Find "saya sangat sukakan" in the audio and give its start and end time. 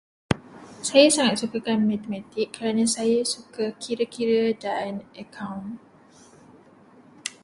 0.87-1.79